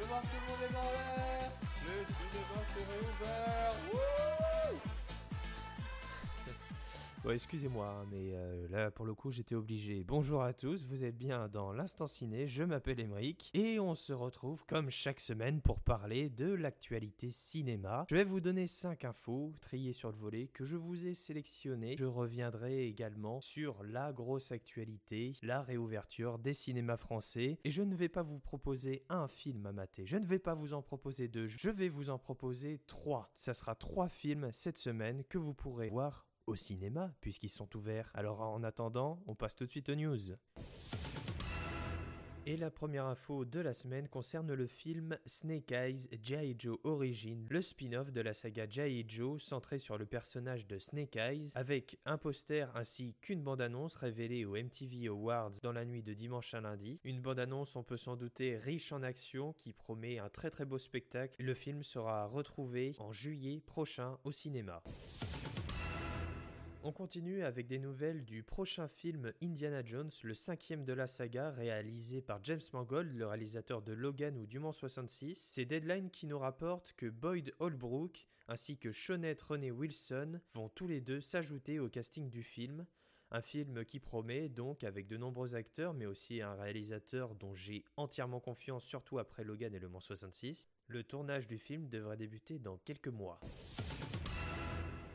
[0.00, 1.50] Je vois tout le monde est dans l'air.
[2.74, 3.74] S'est réouvert.
[3.92, 4.89] Wouh
[7.22, 10.04] Bon, excusez-moi, hein, mais euh, là, pour le coup, j'étais obligé.
[10.04, 14.14] Bonjour à tous, vous êtes bien dans l'Instant Ciné, je m'appelle Emeric, et on se
[14.14, 18.06] retrouve comme chaque semaine pour parler de l'actualité cinéma.
[18.08, 21.96] Je vais vous donner 5 infos triées sur le volet que je vous ai sélectionnées.
[21.98, 27.94] Je reviendrai également sur la grosse actualité, la réouverture des cinémas français, et je ne
[27.94, 31.28] vais pas vous proposer un film à mater, je ne vais pas vous en proposer
[31.28, 33.30] deux, je vais vous en proposer trois.
[33.34, 38.10] Ça sera trois films cette semaine que vous pourrez voir au cinéma, puisqu'ils sont ouverts.
[38.14, 40.34] Alors en attendant, on passe tout de suite aux news.
[42.46, 46.56] Et la première info de la semaine concerne le film Snake Eyes G.I.
[46.58, 49.04] Joe Origin, le spin-off de la saga G.I.
[49.06, 54.46] Joe centré sur le personnage de Snake Eyes, avec un poster ainsi qu'une bande-annonce révélée
[54.46, 56.98] au MTV Awards dans la nuit de dimanche à lundi.
[57.04, 60.78] Une bande-annonce, on peut s'en douter, riche en action qui promet un très très beau
[60.78, 61.36] spectacle.
[61.40, 64.82] Le film sera retrouvé en juillet prochain au cinéma.
[66.82, 71.50] On continue avec des nouvelles du prochain film Indiana Jones, le cinquième de la saga,
[71.50, 75.50] réalisé par James Mangold, le réalisateur de Logan ou Du Mans 66.
[75.52, 80.88] C'est Deadline qui nous rapporte que Boyd Holbrook ainsi que Shawnette René Wilson vont tous
[80.88, 82.86] les deux s'ajouter au casting du film.
[83.30, 87.84] Un film qui promet donc avec de nombreux acteurs, mais aussi un réalisateur dont j'ai
[87.98, 90.66] entièrement confiance, surtout après Logan et Le Mans 66.
[90.86, 93.38] Le tournage du film devrait débuter dans quelques mois.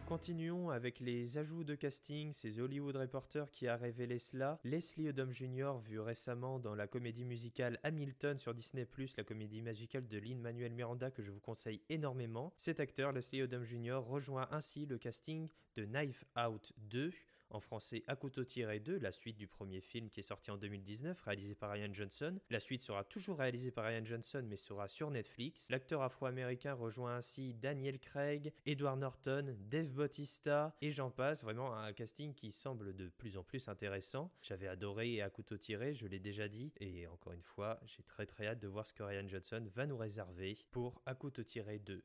[0.07, 4.59] Continuons avec les ajouts de casting, c'est Hollywood Reporter qui a révélé cela.
[4.63, 10.07] Leslie Odom Jr., vu récemment dans la comédie musicale Hamilton sur Disney+, la comédie musicale
[10.07, 12.53] de Lin-Manuel Miranda que je vous conseille énormément.
[12.55, 17.11] Cet acteur, Leslie Odom Jr., rejoint ainsi le casting de Knife Out 2,
[17.49, 20.57] en français À couteau tiré 2, la suite du premier film qui est sorti en
[20.57, 22.39] 2019, réalisé par Ryan Johnson.
[22.49, 25.69] La suite sera toujours réalisée par Ryan Johnson, mais sera sur Netflix.
[25.69, 31.43] L'acteur afro-américain rejoint ainsi Daniel Craig, Edward Norton, Dave Bautista et j'en passe.
[31.43, 34.31] Vraiment un casting qui semble de plus en plus intéressant.
[34.41, 35.21] J'avais adoré
[35.59, 36.71] tiré, je l'ai déjà dit.
[36.79, 39.85] Et encore une fois, j'ai très très hâte de voir ce que Ryan Johnson va
[39.85, 42.01] nous réserver pour À couteau tiré 2.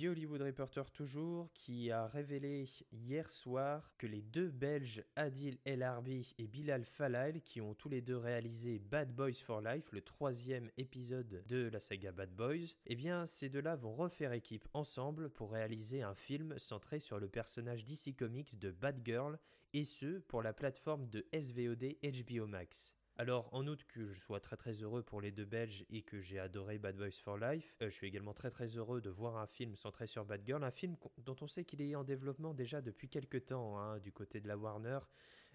[0.00, 5.82] The Hollywood Reporter toujours, qui a révélé hier soir que les deux Belges Adil El
[5.82, 10.00] Arbi et Bilal Falal, qui ont tous les deux réalisé Bad Boys for Life, le
[10.00, 15.28] troisième épisode de la saga Bad Boys, eh bien ces deux-là vont refaire équipe ensemble
[15.28, 19.38] pour réaliser un film centré sur le personnage DC Comics de Batgirl,
[19.74, 22.99] et ce pour la plateforme de SVOD HBO Max.
[23.20, 26.22] Alors, en outre que je sois très très heureux pour les deux Belges et que
[26.22, 29.36] j'ai adoré Bad Boys for Life, euh, je suis également très très heureux de voir
[29.36, 32.54] un film centré sur Bad Girl, un film dont on sait qu'il est en développement
[32.54, 35.00] déjà depuis quelques temps hein, du côté de la Warner.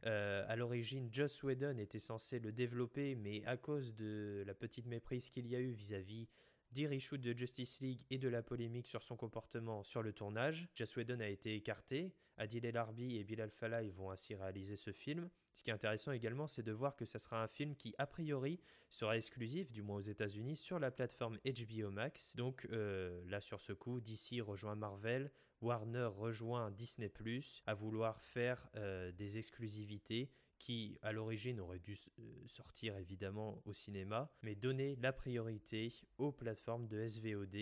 [0.05, 4.85] Euh, à l'origine, Joss Whedon était censé le développer, mais à cause de la petite
[4.85, 6.35] méprise qu'il y a eu vis-à-vis
[6.75, 10.67] des reshoots de Justice League et de la polémique sur son comportement sur le tournage.
[10.75, 14.91] Joss Whedon a été écarté, Adil El Arbi et Bilal Fallah vont ainsi réaliser ce
[14.91, 15.29] film.
[15.53, 18.05] Ce qui est intéressant également, c'est de voir que ce sera un film qui, a
[18.05, 18.59] priori,
[18.89, 22.35] sera exclusif, du moins aux États-Unis, sur la plateforme HBO Max.
[22.35, 25.31] Donc euh, là, sur ce coup, DC rejoint Marvel,
[25.61, 27.07] Warner rejoint Disney⁇
[27.65, 30.29] à vouloir faire euh, des exclusivités
[30.65, 36.31] qui à l'origine auraient dû euh, sortir évidemment au cinéma, mais donner la priorité aux
[36.31, 37.55] plateformes de SVOD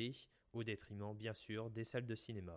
[0.54, 2.56] au détriment bien sûr des salles de cinéma.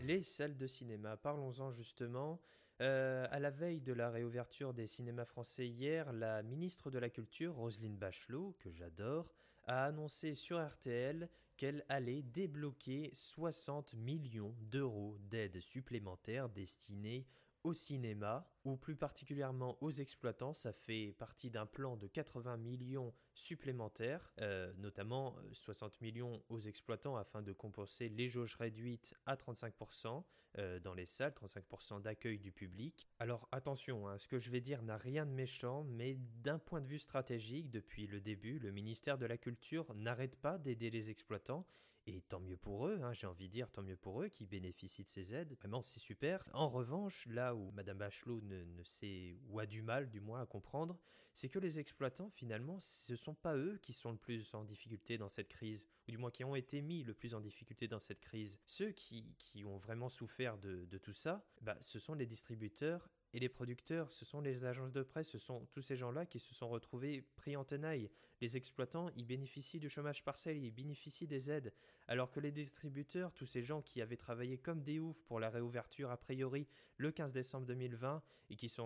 [0.00, 2.40] Les salles de cinéma, parlons-en justement.
[2.80, 7.10] Euh, à la veille de la réouverture des cinémas français hier, la ministre de la
[7.10, 9.30] Culture, Roselyne Bachelot, que j'adore,
[9.66, 11.28] a annoncé sur RTL
[11.58, 17.26] qu'elle allait débloquer 60 millions d'euros d'aide supplémentaires destinée
[17.66, 20.54] au cinéma, ou plus particulièrement aux exploitants.
[20.54, 26.60] Ça fait partie d'un plan de 80 millions supplémentaires, euh, notamment 60 euh, millions aux
[26.60, 30.22] exploitants afin de compenser les jauges réduites à 35%
[30.58, 33.08] euh, dans les salles, 35% d'accueil du public.
[33.18, 36.14] Alors attention, hein, ce que je vais dire n'a rien de méchant, mais
[36.44, 40.56] d'un point de vue stratégique, depuis le début, le ministère de la Culture n'arrête pas
[40.56, 41.66] d'aider les exploitants
[42.06, 44.46] et tant mieux pour eux, hein, j'ai envie de dire, tant mieux pour eux qui
[44.46, 45.52] bénéficient de ces aides.
[45.54, 46.48] Vraiment, c'est super.
[46.52, 50.46] En revanche, là où Madame Bachelot ne, sait, ou a du mal du moins à
[50.46, 50.98] comprendre,
[51.34, 54.64] c'est que les exploitants, finalement, ce ne sont pas eux qui sont le plus en
[54.64, 57.88] difficulté dans cette crise, ou du moins qui ont été mis le plus en difficulté
[57.88, 58.58] dans cette crise.
[58.66, 63.50] Ceux qui, ont vraiment souffert de, tout ça, bah, ce sont les distributeurs Et les
[63.50, 66.70] producteurs, ce sont les agences de presse, ce sont tous ces gens-là qui se sont
[66.70, 68.08] retrouvés pris en tenaille.
[68.40, 71.74] Les exploitants, ils bénéficient du chômage partiel, ils bénéficient des aides,
[72.08, 75.50] alors que les distributeurs, tous ces gens qui avaient travaillé comme des oufs pour la
[75.50, 76.66] réouverture a priori
[76.96, 78.76] le 15 décembre 2020 et qui se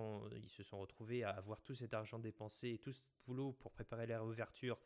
[0.65, 4.81] sont retrouvés à avoir tout cet argent dépensé tout ce boulot pour préparer la réouverture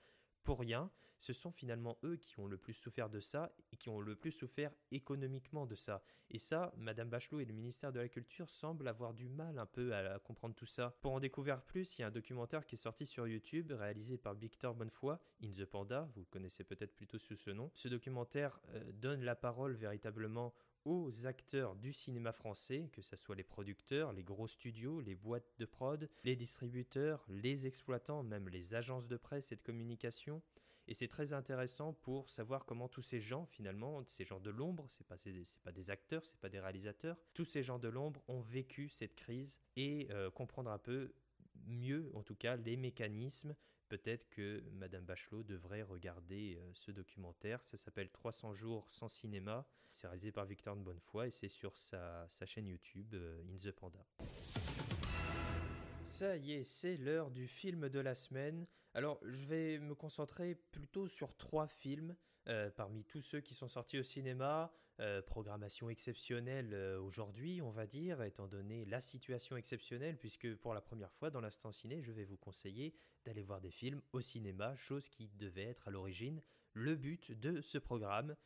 [0.44, 3.88] pour rien, ce sont finalement eux qui ont le plus souffert de ça et qui
[3.88, 6.02] ont le plus souffert économiquement de ça.
[6.30, 9.66] Et ça, Madame Bachelot et le ministère de la Culture semblent avoir du mal un
[9.66, 10.96] peu à, comprendre tout ça.
[11.00, 14.18] Pour en découvrir plus, il y a un documentaire qui est sorti sur YouTube, réalisé
[14.18, 17.70] par Victor Bonnefoy, In the Panda, vous le connaissez peut-être plutôt sous ce nom.
[17.74, 20.52] Ce documentaire euh, donne la parole véritablement
[20.84, 25.52] aux acteurs du cinéma français, que ce soit les producteurs, les gros studios, les boîtes
[25.58, 30.42] de prod, les distributeurs, les exploitants, même les agences de presse et de communication.
[30.86, 34.84] Et c'est très intéressant pour savoir comment tous ces gens, finalement, ces gens de l'ombre,
[34.88, 35.16] c'est pas,
[35.62, 39.14] pas des acteurs, c'est pas des réalisateurs, tous ces gens de l'ombre ont vécu cette
[39.14, 41.14] crise et euh, comprendre un peu
[41.66, 43.54] mieux, en tout cas, les mécanismes.
[43.88, 47.62] Peut-être que Madame Bachelot devrait regarder euh, ce documentaire.
[47.62, 49.66] Ça s'appelle 300 jours sans cinéma.
[49.90, 53.72] C'est réalisé par Victor de Bonnefoy et c'est sur sa, chaîne YouTube euh, In the
[53.72, 54.04] Panda.
[56.02, 58.66] Ça y est, c'est l'heure du film de la semaine.
[58.94, 62.16] Alors, je vais me concentrer plutôt sur trois films.
[62.48, 67.86] Euh, parmi tous ceux qui sont sortis au cinéma, euh, programmation exceptionnelle aujourd'hui, on va
[67.86, 72.12] dire, étant donné la situation exceptionnelle, puisque pour la première fois dans l'instant ciné, je
[72.12, 72.94] vais vous conseiller
[73.24, 76.42] d'aller voir des films au cinéma, chose qui devait être à l'origine
[76.74, 78.36] le but de ce programme.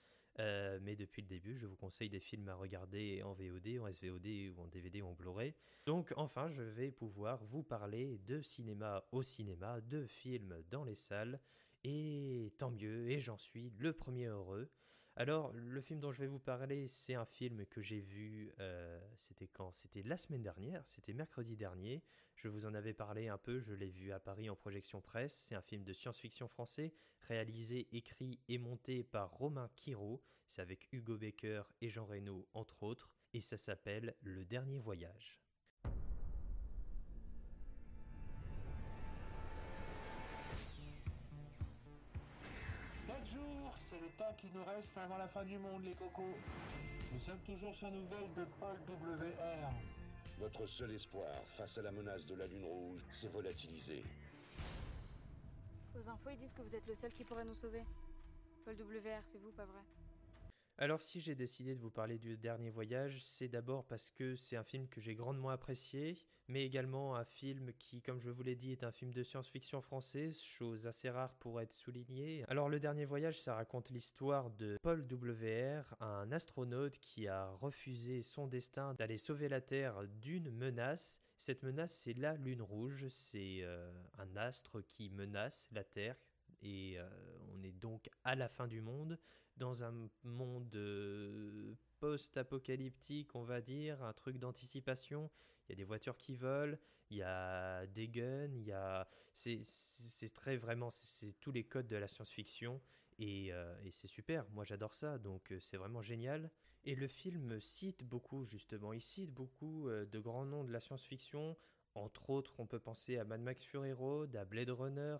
[0.40, 3.92] Euh, mais depuis le début, je vous conseille des films à regarder en VOD, en
[3.92, 5.54] SVOD ou en DVD ou en Blu-ray.
[5.84, 10.94] Donc enfin, je vais pouvoir vous parler de cinéma au cinéma, de films dans les
[10.94, 11.40] salles.
[11.84, 14.70] Et tant mieux, et j'en suis le premier heureux.
[15.16, 19.00] Alors, le film dont je vais vous parler, c'est un film que j'ai vu, euh,
[19.16, 19.72] c'était quand?
[19.72, 22.04] C'était la semaine dernière, c'était mercredi dernier.
[22.36, 25.34] Je vous en avais parlé un peu, je l'ai vu à Paris en projection presse.
[25.34, 30.22] C'est un film de science-fiction français, réalisé, écrit et monté par Romain Quiro.
[30.46, 33.10] C'est avec Hugo Becker et Jean Reno, entre autres.
[33.34, 35.40] Et ça s'appelle Le Dernier Voyage.
[43.88, 46.37] C'est le temps qui nous reste avant la fin du monde, les cocos.
[47.12, 49.70] Nous sommes toujours sans nouvelles de Paul WR.
[50.40, 54.05] Notre seul espoir face à la menace de la Lune Rouge s'est volatilisé.
[55.96, 57.82] Aux infos, ils disent que vous êtes le seul qui pourrait nous sauver.
[58.64, 59.81] Paul WR, c'est vous, pas vrai?
[60.78, 64.56] Alors si j'ai décidé de vous parler du dernier voyage, c'est d'abord parce que c'est
[64.56, 66.16] un film que j'ai grandement apprécié,
[66.46, 69.82] mais également un film qui, comme je vous l'ai dit, est un film de science-fiction
[69.82, 72.44] française, chose assez rare pour être soulignée.
[72.46, 78.22] Alors le dernier voyage, ça raconte l'histoire de Paul WR, un astronaute qui a refusé
[78.22, 81.20] son destin d'aller sauver la Terre d'une menace.
[81.38, 86.16] Cette menace, c'est la Lune Rouge, c'est euh, un astre qui menace la Terre
[86.62, 87.08] et euh,
[87.52, 89.19] on est donc à la fin du monde
[89.58, 89.93] dans un
[90.25, 95.31] monde euh, post-apocalyptique, on va dire, un truc d'anticipation.
[95.66, 96.76] Il y a des voitures qui volent,
[97.10, 99.06] il y a des guns, il y a...
[99.34, 102.81] C'est très vraiment, c'est tous les codes de la science-fiction.
[103.19, 106.50] Et, euh, c'est super, moi j'adore ça, donc euh, c'est vraiment génial.
[106.84, 111.56] Et le film cite beaucoup, justement, il cite beaucoup de grands noms de la science-fiction.
[111.94, 115.16] Entre autres, on peut penser à Mad Max Fury Road, à Blade Runner.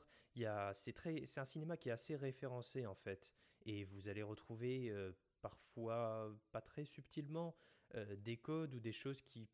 [0.75, 3.35] C'est un cinéma qui est assez référencé en fait
[3.69, 5.13] et vous allez retrouver euh,
[5.43, 7.55] parfois pas très subtilement
[7.95, 9.49] euh, des codes ou des choses qui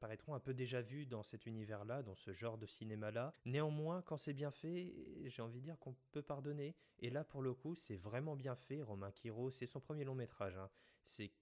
[0.00, 3.34] paraîtront un peu déjà vues dans cet univers-là, dans ce genre de cinéma-là.
[3.46, 4.94] Néanmoins, quand c'est bien fait,
[5.26, 6.74] j'ai envie de dire qu'on peut pardonner.
[6.98, 8.82] Et là, pour le coup, c'est vraiment bien fait.
[8.82, 10.56] Romain Quiro, c'est son premier long métrage.
[10.58, 10.68] Hein.
[11.04, 11.32] C'est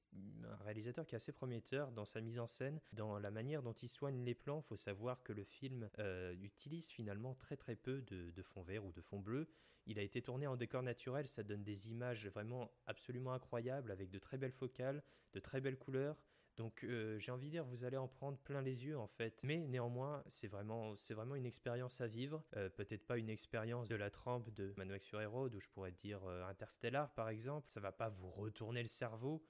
[0.45, 3.73] un réalisateur qui est assez prometteur dans sa mise en scène, dans la manière dont
[3.73, 4.63] il soigne les plans.
[4.63, 8.85] Faut savoir que le film euh, utilise finalement très très peu de, de fond vert
[8.85, 9.49] ou de fond bleu.
[9.89, 14.11] Il a été tourné en décor naturel, ça donne des images vraiment absolument incroyables avec
[14.11, 15.03] de très belles focales,
[15.33, 16.17] de très belles couleurs.
[16.59, 19.41] Donc euh, j'ai envie de dire, vous allez en prendre plein les yeux en fait.
[19.45, 22.45] Mais néanmoins, c'est vraiment, vraiment une expérience à vivre.
[22.57, 25.69] Euh, peut-être pas une expérience de la trempe de Mad Max Fury Road, où je
[25.69, 27.69] pourrais dire euh, Interstellar par exemple.
[27.71, 29.43] Ça va pas vous retourner le cerveau.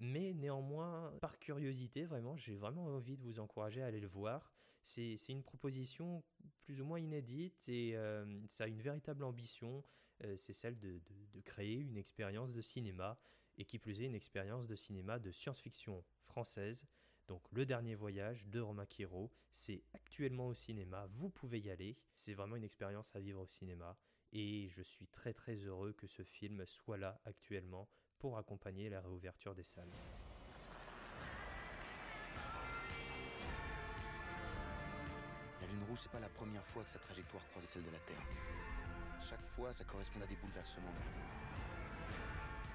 [0.00, 4.52] Mais néanmoins, par curiosité, vraiment, j'ai vraiment envie de vous encourager à aller le voir.
[4.88, 6.24] C'est une proposition
[6.62, 9.84] plus ou moins inédite et euh, ça a une véritable ambition.
[10.24, 11.00] Euh, c'est celle de,
[11.44, 13.18] créer une expérience de cinéma
[13.58, 16.86] et qui plus est une expérience de cinéma de science-fiction française.
[17.26, 21.98] Donc Le Dernier Voyage de Romain Quiro, c'est actuellement au cinéma, vous pouvez y aller.
[22.14, 23.94] C'est vraiment une expérience à vivre au cinéma
[24.32, 29.02] et je suis très très heureux que ce film soit là actuellement pour accompagner la
[29.02, 29.92] réouverture des salles.
[35.98, 38.22] C'est pas la première fois que sa trajectoire croisait celle de la Terre.
[39.20, 40.94] Chaque fois, ça correspond à des bouleversements.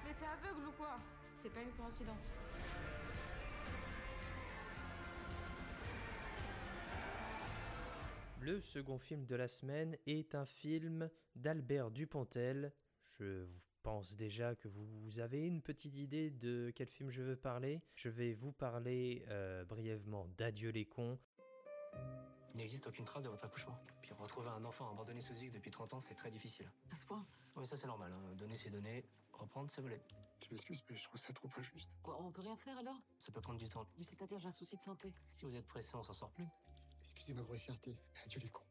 [0.03, 1.00] Mais t'es aveugle ou quoi?
[1.38, 2.34] C'est pas une coïncidence.
[8.42, 12.74] Le second film de la semaine est un film d'Albert Dupontel.
[13.18, 13.48] Je
[13.84, 17.82] pense déjà que vous avez une petite idée de quel film je veux parler.
[17.96, 21.18] Je vais vous parler euh, brièvement d'Adieu les cons.
[22.54, 23.78] Il n'existe aucune trace de votre accouchement.
[24.02, 26.70] Puis retrouver un enfant abandonné sous X depuis 30 ans, c'est très difficile.
[26.92, 28.14] À ce point Oui, ça c'est normal.
[28.14, 28.36] hein.
[28.36, 29.04] Donner, c'est donner.
[29.32, 30.02] Reprendre, c'est voler.
[30.42, 31.90] Je m'excuse, mais je trouve ça trop injuste.
[32.04, 33.00] Quoi, on peut rien faire alors?
[33.18, 33.88] Ça peut prendre du temps.
[33.98, 35.12] Mais C'est-à-dire, j'ai un souci de santé.
[35.32, 36.46] Si vous êtes pressé, on s'en sort plus.
[37.02, 37.98] Excusez ma grossièreté.
[38.26, 38.64] Adieu les cons.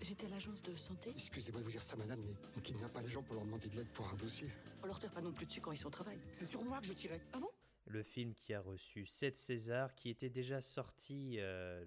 [0.00, 1.10] J'étais à l'agence de santé.
[1.10, 3.68] Excusez-moi de vous dire ça, madame, mais on kidnappe pas les gens pour leur demander
[3.68, 4.48] de l'aide pour un dossier.
[4.82, 6.18] On leur tire pas non plus dessus quand ils sont au travail.
[6.32, 7.20] C'est sur moi que je tirais.
[7.32, 7.50] Ah bon?
[7.86, 11.84] Le film qui a reçu 7 Césars, qui était déjà sorti euh,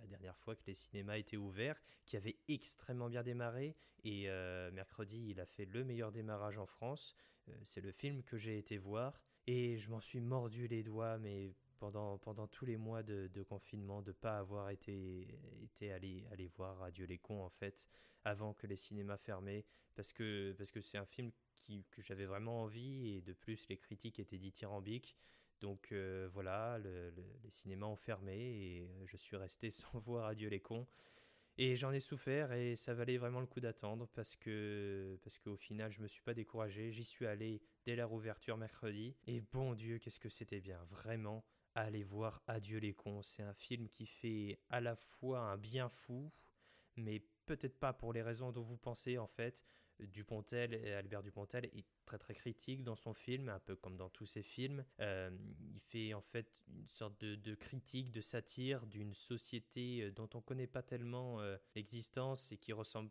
[0.00, 3.76] la dernière fois que les cinémas étaient ouverts, qui avait extrêmement bien démarré.
[4.04, 7.14] Et euh, mercredi, il a fait le meilleur démarrage en France.
[7.48, 9.18] Euh, C'est le film que j'ai été voir.
[9.46, 14.02] Et je m'en suis mordu les doigts, mais pendant, pendant tous les mois de, confinement,
[14.02, 15.28] de ne pas avoir été,
[15.62, 17.88] été allé, allé voir Adieu les cons, en fait,
[18.24, 19.64] avant que les cinémas fermaient,
[19.94, 23.66] parce que parce que c'est un film qui, que j'avais vraiment envie, et de plus,
[23.68, 25.16] les critiques étaient dithyrambiques.
[25.60, 29.98] Donc euh, voilà, le- le- les cinémas ont fermé, et euh, je suis resté sans
[30.00, 30.86] voir Adieu les cons.
[31.56, 35.56] Et j'en ai souffert et ça valait vraiment le coup d'attendre parce que parce qu'au
[35.56, 39.74] final je me suis pas découragé, j'y suis allé dès la rouverture mercredi et bon
[39.74, 44.06] Dieu qu'est-ce que c'était bien, vraiment allez voir Adieu les cons, c'est un film qui
[44.06, 46.32] fait à la fois un bien fou
[46.96, 49.64] mais peut-être pas pour les raisons dont vous pensez en fait.
[50.00, 54.26] Dupontel, Albert Dupontel est très très critique dans son film, un peu comme dans tous
[54.26, 54.84] ses films.
[55.00, 55.30] Euh,
[55.72, 60.40] il fait en fait une sorte de, critique, de satire d'une société euh, dont on
[60.40, 63.10] connaît pas tellement euh, l'existence et qui ressemble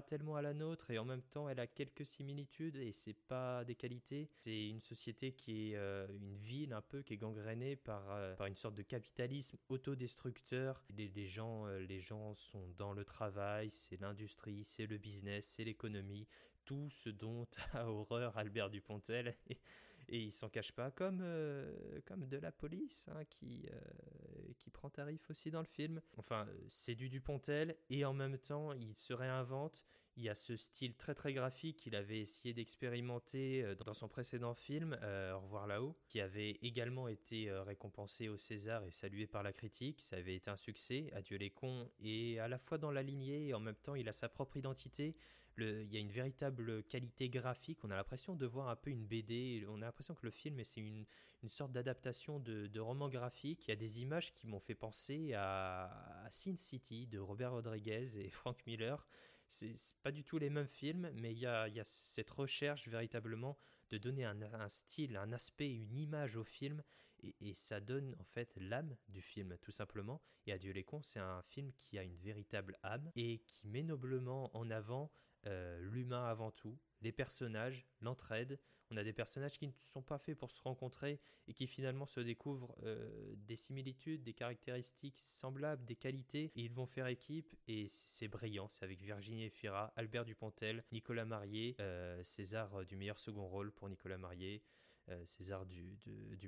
[0.00, 3.64] tellement à la nôtre et en même temps elle a quelques similitudes et c'est pas
[3.64, 4.30] des qualités.
[4.38, 8.34] C'est une société qui est euh, une ville un peu qui est gangrénée par, euh,
[8.36, 10.82] par une sorte de capitalisme autodestructeur.
[10.96, 15.46] Les, les gens, euh, les gens sont dans le travail, c'est l'industrie, c'est le business,
[15.46, 16.26] c'est l'économie,
[16.64, 19.36] tout ce dont a horreur Albert Dupontel.
[20.08, 24.70] Et, il s'en cache pas, comme, euh, comme de la police hein, qui, euh, qui
[24.70, 26.00] prend tarif aussi dans le film.
[26.16, 29.84] Enfin, euh, c'est du Dupontel et en même temps, il se réinvente.
[30.16, 34.08] Il y a ce style très très graphique qu'il avait essayé d'expérimenter euh, dans son
[34.08, 38.90] précédent film, euh, Au revoir là-haut, qui avait également été euh, récompensé au César et
[38.90, 40.02] salué par la critique.
[40.02, 43.54] Ça avait été un succès, Adieu les cons, et à la fois dans la lignée
[43.54, 45.16] en même temps, il a sa propre identité.
[45.58, 47.84] Il y a une véritable qualité graphique.
[47.84, 49.64] On a l'impression de voir un peu une BD.
[49.68, 51.04] On a l'impression que le film, c'est une,
[51.42, 53.66] une sorte d'adaptation de, roman graphique.
[53.66, 58.18] Il y a des images qui m'ont fait penser à Sin City de Robert Rodriguez
[58.18, 59.06] et Frank Miller.
[59.52, 63.58] C'est pas du tout les mêmes films, mais il y a, cette recherche véritablement
[63.90, 66.82] de donner un, un style, un aspect, une image au film,
[67.22, 70.22] et, et ça donne en fait l'âme du film, tout simplement.
[70.46, 73.82] Et Adieu les cons, c'est un film qui a une véritable âme et qui met
[73.82, 75.12] noblement en avant
[75.46, 78.58] euh, l'humain avant tout, les personnages, l'entraide.
[78.90, 81.18] On a des personnages qui ne sont pas faits pour se rencontrer
[81.48, 86.72] et qui finalement se découvrent euh, des similitudes, des caractéristiques semblables, des qualités, et ils
[86.72, 88.68] vont faire équipe, et c'est brillant.
[88.68, 93.88] C'est avec Virginie Efira, Albert Dupontel, Nicolas Marié, euh, César du meilleur second rôle pour
[93.88, 94.62] Nicolas Marié.
[95.08, 95.98] Euh, César du,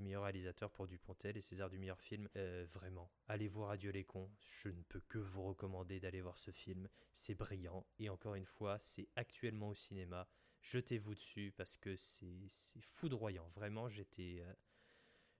[0.00, 2.28] meilleur réalisateur pour Dupontel et César du meilleur film.
[2.36, 4.30] Euh, vraiment, allez voir Adieu les cons.
[4.62, 6.88] Je ne peux que vous recommander d'aller voir ce film.
[7.12, 10.28] C'est brillant et encore une fois, c'est actuellement au cinéma.
[10.62, 13.48] Jetez-vous dessus parce que c'est c'est foudroyant.
[13.54, 14.40] Vraiment, j'étais.
[14.40, 14.52] euh,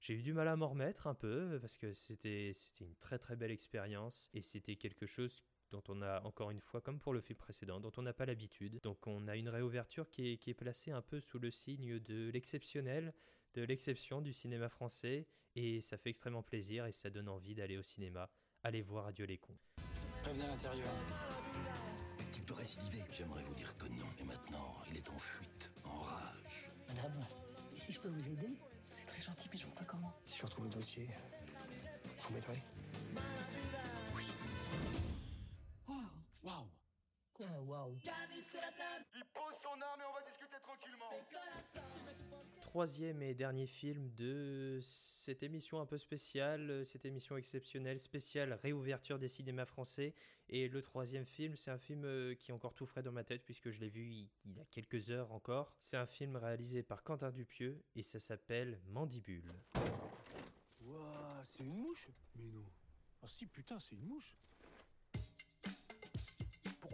[0.00, 3.18] j'ai eu du mal à m'en remettre un peu parce que c'était c'était une très
[3.18, 7.12] très belle expérience et c'était quelque chose dont on a encore une fois, comme pour
[7.12, 8.80] le film précédent, dont on n'a pas l'habitude.
[8.82, 11.98] Donc on a une réouverture qui est, qui est placée un peu sous le signe
[11.98, 13.12] de l'exceptionnel,
[13.54, 17.78] de l'exception du cinéma français et ça fait extrêmement plaisir et ça donne envie d'aller
[17.78, 18.28] au cinéma.
[18.62, 19.56] Allez voir Adieu les cons.
[20.22, 20.88] Prévenez à l'intérieur.
[22.18, 23.02] Est-ce qu'il peut récidiver?
[23.12, 24.06] J'aimerais vous dire que non.
[24.18, 26.70] Et maintenant, il est en fuite, en rage.
[26.88, 27.20] Madame,
[27.72, 28.48] si je peux vous aider,
[28.88, 30.12] c'est très gentil, mais je vois pas comment.
[30.24, 31.08] Si je retrouve le dossier,
[32.20, 32.62] vous m'aiderez?
[37.34, 41.10] Quoi, waouh Il pose son arme et on va discuter tranquillement.
[42.62, 49.18] troisième et dernier film de cette émission un peu spéciale, cette émission exceptionnelle, spéciale réouverture
[49.18, 50.14] des cinémas français.
[50.48, 53.24] Et le troisième film, c'est un film euh, qui est encore tout frais dans ma
[53.24, 55.74] tête puisque je l'ai vu il, il y a quelques heures encore.
[55.80, 59.50] C'est un film réalisé par Quentin Dupieux et ça s'appelle Mandibule.
[60.82, 62.64] Ouah, c'est une mouche Mais non.
[63.22, 64.36] Ah si, putain, c'est une mouche.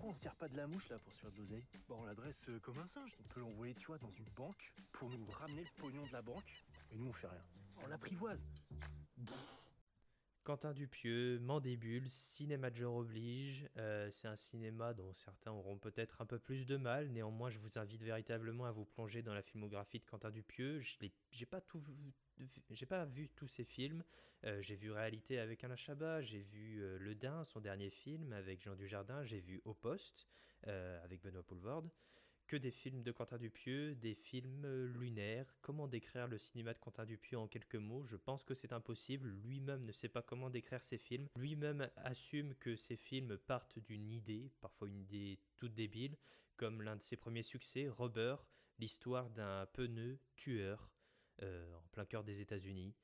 [0.00, 1.98] Pourquoi on se sert pas de la mouche là pour se faire de l'oseille Bon,
[2.00, 3.14] on l'adresse euh, comme un singe.
[3.22, 6.22] On peut l'envoyer, tu vois, dans une banque pour nous ramener le pognon de la
[6.22, 6.64] banque.
[6.90, 7.44] Et nous, on fait rien.
[7.84, 8.46] On l'apprivoise.
[10.50, 13.68] Quentin Dupieux, Mandibule, cinéma de oblige.
[13.76, 17.08] Euh, c'est un cinéma dont certains auront peut-être un peu plus de mal.
[17.10, 20.80] Néanmoins, je vous invite véritablement à vous plonger dans la filmographie de Quentin Dupieux.
[20.80, 20.96] Je
[21.30, 22.12] j'ai pas tout vu,
[22.68, 24.02] j'ai pas vu tous ses films.
[24.42, 28.32] Euh, j'ai vu Réalité avec Alain Chabat, j'ai vu euh, Le Dain, son dernier film
[28.32, 30.26] avec Jean Dujardin, j'ai vu Au Poste
[30.64, 31.88] avec Benoît Poulvorde.
[32.50, 34.66] Que des films de Quentin Dupieux, des films
[34.98, 35.46] lunaires.
[35.60, 38.02] Comment décrire le cinéma de Quentin Dupieux en quelques mots?
[38.02, 39.28] Je pense que c'est impossible.
[39.44, 41.28] Lui-même ne sait pas comment décrire ses films.
[41.36, 46.16] Lui-même assume que ses films partent d'une idée, parfois une idée toute débile,
[46.56, 48.34] comme l'un de ses premiers succès, Rubber,
[48.80, 50.90] l'histoire d'un pneu tueur
[51.40, 52.96] en plein cœur des États-Unis.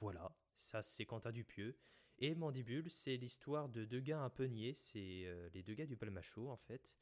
[0.00, 1.78] Voilà, ça c'est Quentin Dupieux.
[2.18, 5.96] Et Mandibule, c'est l'histoire de deux gars un peu c'est euh, les deux gars du
[5.96, 6.94] Palmacho en fait.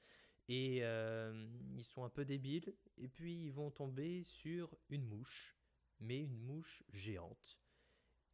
[0.48, 1.46] Et euh,
[1.76, 5.56] ils sont un peu débiles, et puis ils vont tomber sur une mouche,
[6.00, 7.58] mais une mouche géante.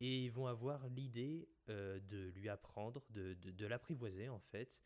[0.01, 4.83] Et ils vont avoir l'idée euh, de lui apprendre, de, de, l'apprivoiser en fait,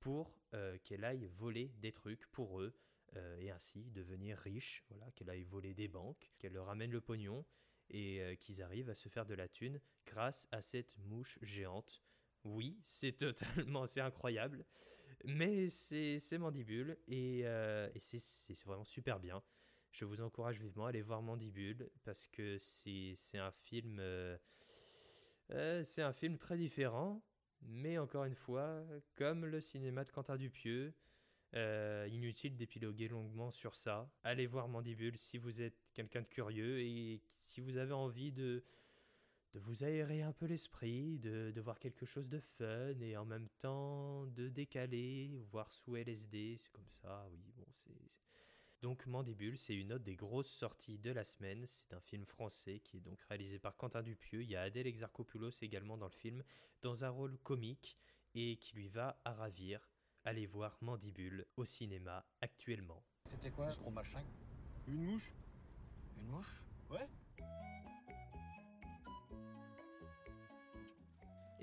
[0.00, 0.36] pour
[0.82, 2.74] qu'elle aille voler des trucs pour eux,
[3.38, 7.44] et ainsi devenir riche, voilà, qu'elle aille voler des banques, qu'elle leur amène le pognon,
[7.92, 12.02] et euh, qu'ils arrivent à se faire de la thune grâce à cette mouche géante.
[12.44, 14.64] Oui, c'est totalement, c'est incroyable,
[15.24, 19.42] mais c'est Mandibule et, euh, et c'est vraiment super bien.
[19.92, 24.38] Je vous encourage vivement à aller voir Mandibule parce que c'est un film, euh,
[25.84, 27.22] c'est un film très différent,
[27.60, 28.82] mais encore une fois,
[29.16, 30.94] comme le cinéma de Quentin Dupieux,
[31.54, 34.10] euh, inutile d'épiloguer longuement sur ça.
[34.24, 38.64] Allez voir Mandibule si vous êtes quelqu'un de curieux et si vous avez envie de,
[39.52, 43.24] de vous aérer un peu l'esprit, de, de, voir quelque chose de fun et en
[43.24, 47.90] même temps de décaler, voir sous LSD, c'est comme ça, oui, bon, c'est...
[48.82, 51.64] Donc Mandibule, c'est une autre des grosses sorties de la semaine.
[51.66, 54.42] C'est un film français qui est donc réalisé par Quentin Dupieux.
[54.42, 56.42] Il y a Adèle Exarchopoulos également dans le film,
[56.82, 57.96] dans un rôle comique
[58.34, 59.88] et qui lui va à ravir.
[60.24, 63.04] Allez voir Mandibule au cinéma actuellement.
[63.30, 63.70] C'était quoi?
[63.70, 64.24] Ce gros machin.
[64.88, 65.32] Une mouche?
[66.18, 66.64] Une mouche?
[66.90, 67.08] Ouais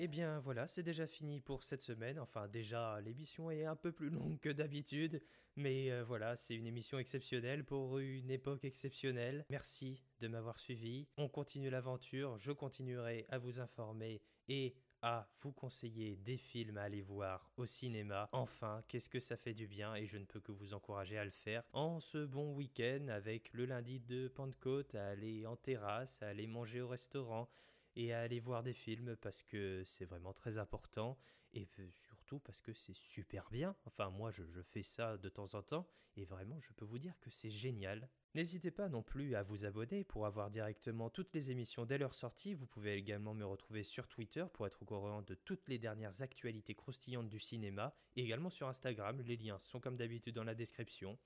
[0.01, 2.19] eh bien voilà, c'est déjà fini pour cette semaine.
[2.19, 5.21] Enfin déjà, l'émission est un peu plus longue que d'habitude,
[5.57, 9.45] mais euh, voilà, c'est une émission exceptionnelle pour une époque exceptionnelle.
[9.49, 11.05] Merci de m'avoir suivi.
[11.17, 16.83] On continue l'aventure, je continuerai à vous informer et à vous conseiller des films à
[16.83, 18.29] aller voir au cinéma.
[18.31, 21.25] Enfin, qu'est-ce que ça fait du bien et je ne peux que vous encourager à
[21.25, 26.21] le faire en ce bon week-end avec le lundi de Pentecôte à aller en terrasse,
[26.21, 27.49] à aller manger au restaurant
[27.95, 31.17] et à aller voir des films parce que c'est vraiment très important
[31.53, 31.67] et
[32.07, 33.75] surtout parce que c'est super bien.
[33.85, 36.99] Enfin, moi, je, je, fais ça de temps en temps et vraiment, je peux vous
[36.99, 38.09] dire que c'est génial.
[38.35, 42.13] N'hésitez pas non plus à vous abonner pour avoir directement toutes les émissions dès leur
[42.13, 42.53] sortie.
[42.53, 46.21] Vous pouvez également me retrouver sur Twitter pour être au courant de toutes les dernières
[46.21, 49.21] actualités croustillantes du cinéma et également sur Instagram.
[49.21, 51.17] Les liens sont comme d'habitude dans la description.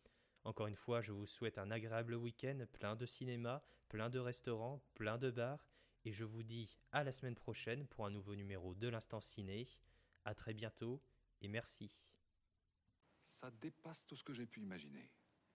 [0.45, 4.81] Encore une fois, je vous souhaite un agréable week-end plein de cinéma, plein de restaurants,
[4.93, 5.65] plein de bars
[6.05, 9.67] et je vous dis à la semaine prochaine pour un nouveau numéro de l'Instant Ciné.
[10.25, 11.01] À très bientôt
[11.41, 11.97] et merci.
[13.25, 15.09] Ça dépasse tout ce que j'ai pu imaginer.